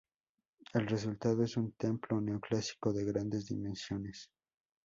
El 0.73 0.87
resultado 0.87 1.43
es 1.43 1.57
un 1.57 1.73
templo 1.73 2.19
neoclásico 2.19 2.91
de 2.91 3.05
grandes 3.05 3.45
dimensiones. 3.45 4.31